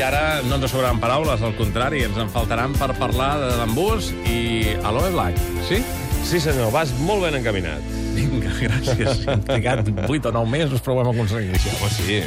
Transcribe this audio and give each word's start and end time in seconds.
I 0.00 0.02
ara 0.02 0.40
no 0.48 0.56
ens 0.56 0.70
sobraran 0.72 0.96
paraules, 0.96 1.42
al 1.44 1.52
contrari, 1.58 1.98
ens 2.06 2.16
en 2.16 2.30
faltaran 2.32 2.72
per 2.72 2.86
parlar 2.96 3.34
de 3.36 3.50
bambús 3.58 4.06
i 4.24 4.70
Aloe 4.88 5.10
Black. 5.12 5.36
Sí? 5.68 5.82
Sí, 6.24 6.40
senyor, 6.40 6.70
vas 6.72 6.94
molt 7.04 7.26
ben 7.26 7.36
encaminat. 7.36 7.84
Vinga, 8.16 8.48
gràcies. 8.62 9.20
Hem 9.28 9.44
trigat 9.44 9.90
8 10.06 10.30
o 10.30 10.32
9 10.38 10.48
mesos, 10.54 10.80
però 10.80 10.96
ho 10.96 11.02
hem 11.02 11.10
aconseguit. 11.12 11.68
Home, 11.74 11.92
sí. 11.98 12.22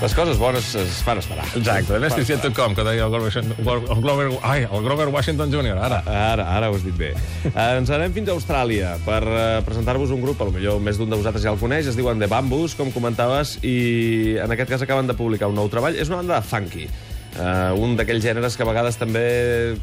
Les 0.00 0.14
coses 0.16 0.38
bones 0.40 0.72
es 0.80 1.00
fan 1.06 1.20
esperar. 1.20 1.44
Exacte, 1.54 1.92
de 1.92 2.00
Vesticiet.com, 2.02 2.74
que 2.74 2.84
deia 2.86 3.04
el 3.06 3.12
Grover, 3.12 3.32
el, 3.38 4.00
Grover, 4.02 4.28
ai, 4.42 4.64
el 4.64 4.84
Grover 4.86 5.08
Washington 5.14 5.52
Jr., 5.52 5.76
ara. 5.78 6.00
Ara, 6.06 6.46
ara 6.56 6.70
ho 6.70 6.78
has 6.78 6.86
dit 6.86 6.96
bé. 6.96 7.12
Eh, 7.50 7.76
ens 7.80 7.90
anem 7.92 8.12
fins 8.14 8.28
a 8.30 8.34
Austràlia 8.36 8.92
per 9.04 9.20
eh, 9.26 9.60
presentar-vos 9.66 10.12
un 10.14 10.20
grup, 10.22 10.38
potser 10.38 10.76
més 10.80 10.98
d'un 11.00 11.10
de 11.10 11.18
vosaltres 11.18 11.42
ja 11.42 11.50
el 11.52 11.58
coneix, 11.60 11.88
es 11.90 11.96
diuen 11.98 12.20
The 12.20 12.28
Bambus, 12.30 12.76
com 12.78 12.92
comentaves, 12.94 13.56
i 13.66 14.36
en 14.40 14.54
aquest 14.54 14.70
cas 14.70 14.84
acaben 14.86 15.10
de 15.10 15.16
publicar 15.18 15.50
un 15.50 15.58
nou 15.58 15.68
treball. 15.72 15.98
És 15.98 16.08
una 16.12 16.20
banda 16.22 16.38
de 16.38 16.46
funky. 16.46 16.86
Uh, 17.30 17.70
un 17.78 17.92
d'aquells 17.94 18.24
gèneres 18.24 18.56
que 18.58 18.64
a 18.64 18.66
vegades 18.66 18.96
també 18.98 19.22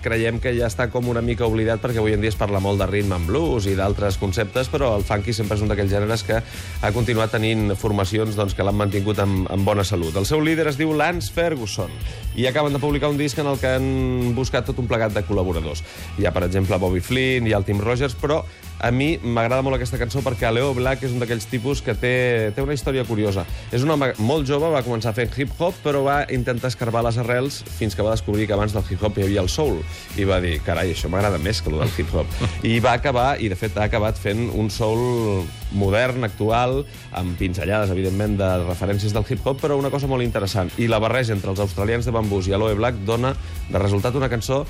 creiem 0.04 0.36
que 0.44 0.52
ja 0.58 0.68
està 0.68 0.90
com 0.92 1.06
una 1.08 1.22
mica 1.24 1.48
oblidat 1.48 1.80
perquè 1.80 2.02
avui 2.02 2.12
en 2.12 2.20
dia 2.20 2.34
es 2.34 2.36
parla 2.36 2.60
molt 2.60 2.82
de 2.82 2.88
rhythm 2.90 3.16
and 3.16 3.30
blues 3.30 3.70
i 3.72 3.76
d'altres 3.78 4.20
conceptes, 4.20 4.68
però 4.68 4.92
el 4.98 5.06
funky 5.08 5.32
sempre 5.34 5.56
és 5.56 5.64
un 5.64 5.72
d'aquells 5.72 5.94
gèneres 5.96 6.26
que 6.28 6.42
ha 6.42 6.92
continuat 6.92 7.32
tenint 7.38 7.72
formacions 7.80 8.36
doncs, 8.36 8.54
que 8.54 8.68
l'han 8.68 8.76
mantingut 8.76 9.24
amb, 9.24 9.48
amb 9.54 9.64
bona 9.64 9.88
salut. 9.88 10.16
El 10.20 10.28
seu 10.28 10.44
líder 10.44 10.68
es 10.74 10.80
diu 10.80 10.92
Lance 10.92 11.32
Ferguson 11.32 11.94
i 12.36 12.50
acaben 12.52 12.76
de 12.76 12.84
publicar 12.84 13.14
un 13.14 13.18
disc 13.18 13.40
en 13.40 13.48
el 13.48 13.62
que 13.64 13.78
han 13.80 14.36
buscat 14.36 14.68
tot 14.68 14.84
un 14.84 14.92
plegat 14.92 15.16
de 15.16 15.24
col·laboradors. 15.24 15.86
Hi 16.20 16.28
ha, 16.28 16.36
per 16.36 16.44
exemple, 16.50 16.78
Bobby 16.84 17.00
Flynn, 17.00 17.48
ha 17.48 17.62
el 17.62 17.66
Tim 17.66 17.80
Rogers, 17.80 18.20
però 18.20 18.44
a 18.80 18.92
mi 18.92 19.18
m'agrada 19.18 19.64
molt 19.66 19.78
aquesta 19.78 19.98
cançó 19.98 20.22
perquè 20.26 20.50
Leo 20.54 20.74
Black 20.78 21.06
és 21.08 21.14
un 21.14 21.22
d'aquells 21.22 21.48
tipus 21.50 21.82
que 21.82 21.96
té, 21.98 22.14
té 22.56 22.64
una 22.64 22.76
història 22.78 23.06
curiosa. 23.08 23.46
És 23.74 23.84
un 23.86 23.92
home 23.94 24.12
molt 24.22 24.48
jove, 24.50 24.70
va 24.74 24.84
començar 24.86 25.16
fent 25.18 25.34
hip-hop, 25.34 25.82
però 25.84 26.04
va 26.06 26.20
intentar 26.34 26.70
escarbar 26.72 27.04
les 27.08 27.18
arrels 27.22 27.62
fins 27.78 27.98
que 27.98 28.06
va 28.06 28.14
descobrir 28.14 28.48
que 28.48 28.58
abans 28.58 28.76
del 28.76 28.86
hip-hop 28.86 29.18
hi 29.18 29.28
havia 29.28 29.44
el 29.46 29.50
soul. 29.50 29.82
I 30.18 30.28
va 30.30 30.42
dir, 30.44 30.58
carai, 30.66 30.94
això 30.94 31.10
m'agrada 31.10 31.42
més 31.42 31.62
que 31.62 31.74
el 31.74 31.80
del 31.82 31.96
hip-hop. 31.98 32.38
I 32.68 32.78
va 32.84 32.94
acabar, 32.98 33.30
i 33.42 33.50
de 33.50 33.58
fet 33.60 33.78
ha 33.78 33.88
acabat 33.88 34.20
fent 34.22 34.48
un 34.54 34.70
soul 34.74 35.48
modern, 35.78 36.24
actual, 36.24 36.84
amb 37.18 37.38
pinzellades, 37.40 37.92
evidentment, 37.92 38.38
de 38.40 38.52
referències 38.64 39.16
del 39.16 39.26
hip-hop, 39.28 39.60
però 39.62 39.80
una 39.80 39.92
cosa 39.94 40.08
molt 40.08 40.24
interessant. 40.24 40.72
I 40.78 40.88
la 40.92 41.02
barreja 41.04 41.36
entre 41.36 41.52
els 41.52 41.64
australians 41.64 42.06
de 42.06 42.14
bambús 42.16 42.48
i 42.48 42.56
Aloe 42.56 42.78
Black 42.78 43.02
dona 43.08 43.34
de 43.68 43.82
resultat 43.82 44.16
una 44.16 44.32
cançó 44.32 44.64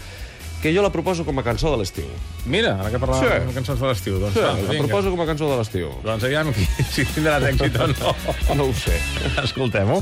que 0.62 0.74
jo 0.74 0.82
la 0.82 0.90
proposo 0.90 1.24
com 1.26 1.38
a 1.40 1.44
cançó 1.44 1.70
de 1.72 1.78
l'estiu. 1.78 2.08
Mira, 2.46 2.76
ara 2.80 2.90
que 2.90 2.98
parlàvem 3.00 3.42
Sí. 3.44 3.48
de 3.48 3.54
cançons 3.54 3.80
de 3.80 3.88
l'estiu, 3.88 4.20
doncs 4.20 4.34
Sí, 4.34 4.40
va, 4.42 4.54
la 4.54 4.70
vinga. 4.72 4.88
proposo 4.88 5.12
com 5.12 5.22
a 5.22 5.26
cançó 5.26 5.50
de 5.52 5.58
l'estiu. 5.58 5.92
Doncs 6.04 6.24
aviam 6.24 6.54
si 6.94 7.06
tindràs 7.06 7.44
èxit 7.52 7.76
o 7.80 7.88
no. 7.88 8.16
No 8.56 8.64
ho 8.70 8.74
sé. 8.74 8.98
Escoltem-ho. 9.44 10.02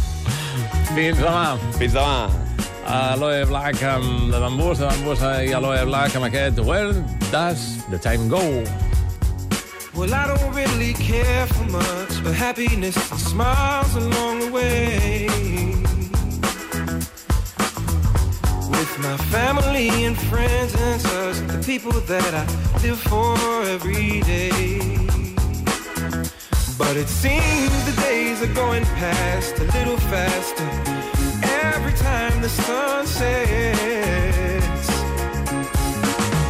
Fins 0.95 1.17
demà. 1.19 1.57
Fins 1.77 1.93
demà. 1.93 2.29
Aloe 2.85 3.45
Black 3.49 3.81
amb 3.83 4.31
de 4.31 4.39
bambús, 4.39 4.77
de 4.77 4.85
bambús 4.85 5.19
i 5.43 5.51
Aloe 5.57 5.85
Black 5.85 6.15
amb 6.15 6.25
aquest 6.27 6.59
Where 6.59 6.93
Does 7.31 7.81
the 7.89 7.97
Time 7.97 8.27
Go? 8.29 8.41
Well, 9.95 10.13
I 10.13 10.27
don't 10.27 10.53
really 10.53 10.93
care 10.93 11.47
for 11.47 11.63
much, 11.71 12.21
but 12.21 12.33
happiness 12.35 12.97
and 13.11 13.19
smiles 13.19 13.95
along 13.95 14.39
the 14.41 14.51
way. 14.51 14.94
People 21.65 21.91
that 21.91 22.31
I 22.31 22.45
live 22.83 22.99
for 22.99 23.35
every 23.63 24.21
day. 24.21 24.51
But 26.77 26.95
it 26.95 27.07
seems 27.07 27.73
the 27.85 28.01
days 28.01 28.43
are 28.43 28.53
going 28.53 28.85
past 29.01 29.57
a 29.57 29.63
little 29.77 29.97
faster 29.97 30.69
every 31.73 31.93
time 31.93 32.39
the 32.43 32.49
sun 32.49 33.07
sets 33.07 34.89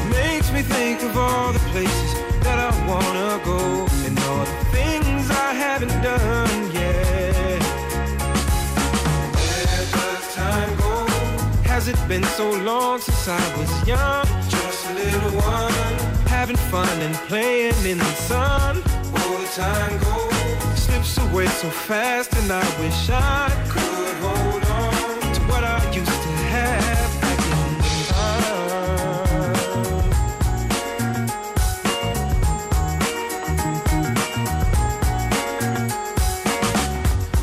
makes 0.10 0.52
me 0.52 0.62
think 0.64 1.02
of 1.04 1.18
all 1.18 1.54
the 1.54 1.64
places 1.72 2.14
that 2.44 2.60
I 2.60 2.72
wanna 2.86 3.40
go 3.46 3.88
and 4.06 4.20
all 4.20 4.44
the 4.44 4.66
things 4.76 5.32
I 5.32 5.54
haven't 5.54 5.96
done 6.04 6.74
yet. 6.74 7.62
Where 9.38 9.86
does 9.96 10.36
time 10.36 10.76
go? 10.76 11.06
Has 11.64 11.88
it 11.88 12.00
been 12.10 12.24
so 12.24 12.52
long 12.52 13.00
since 13.00 13.28
I 13.30 13.58
was 13.58 13.88
young? 13.88 14.55
Little 14.94 15.32
one, 15.42 15.74
having 16.28 16.56
fun 16.56 16.88
and 17.02 17.16
playing 17.28 17.86
in 17.86 17.98
the 17.98 18.14
sun. 18.14 18.78
All 18.78 19.38
the 19.38 19.48
time 19.56 19.98
goes, 20.00 20.80
slips 20.80 21.18
away 21.18 21.48
so 21.48 21.70
fast, 21.70 22.34
and 22.36 22.52
I 22.52 22.64
wish 22.80 23.10
I 23.10 23.50
could 23.68 24.16
hold 24.26 24.64
on 24.66 25.34
to 25.34 25.42
what 25.50 25.64
I 25.64 25.84
used 25.92 26.06
to 26.06 26.30
have 26.54 27.22
back 27.22 27.40
in 27.40 27.78
the. 27.78 27.86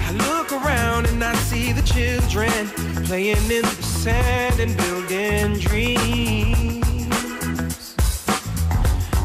I 0.01 0.11
look 0.29 0.53
around 0.53 1.07
and 1.07 1.23
I 1.23 1.35
see 1.35 1.73
the 1.73 1.83
children 1.83 2.69
playing 3.05 3.51
in 3.51 3.63
the 3.63 3.83
sand 3.83 4.61
and 4.61 4.77
building 4.77 5.59
dreams. 5.59 6.52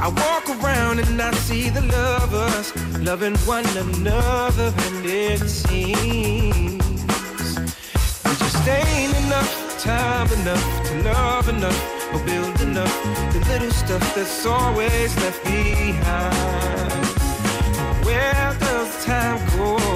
I 0.07 0.09
walk 0.09 0.47
around 0.63 0.99
and 0.99 1.21
I 1.21 1.31
see 1.33 1.69
the 1.69 1.81
lovers 1.81 2.71
loving 3.01 3.35
one 3.39 3.65
another, 3.75 4.73
and 4.85 5.05
it 5.05 5.39
seems 5.49 6.77
there 8.23 8.35
just 8.35 8.67
ain't 8.69 9.13
enough 9.25 9.77
time 9.83 10.31
enough 10.31 10.87
to 10.87 11.03
love 11.03 11.49
enough 11.49 12.13
or 12.13 12.23
build 12.25 12.61
enough. 12.61 13.03
The 13.33 13.39
little 13.49 13.71
stuff 13.71 14.15
that's 14.15 14.45
always 14.45 15.13
left 15.17 15.43
behind. 15.43 17.05
Where 18.05 18.55
does 18.61 19.03
time 19.03 19.45
go? 19.57 19.86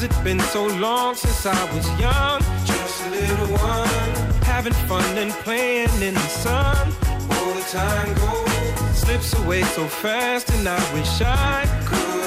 Has 0.00 0.10
it 0.10 0.24
been 0.24 0.40
so 0.40 0.66
long 0.66 1.14
since 1.14 1.44
I 1.44 1.74
was 1.74 1.86
young? 2.00 2.40
Just 2.64 3.04
a 3.04 3.10
little 3.10 3.48
one, 3.48 4.42
having 4.44 4.72
fun 4.88 5.18
and 5.18 5.30
playing 5.44 5.90
in 6.00 6.14
the 6.14 6.28
sun. 6.28 6.90
All 7.30 7.52
the 7.52 7.66
time 7.70 8.14
goes, 8.14 8.98
slips 8.98 9.38
away 9.38 9.62
so 9.62 9.86
fast, 9.86 10.48
and 10.54 10.66
I 10.66 10.94
wish 10.94 11.20
I 11.20 11.66
could 11.84 12.19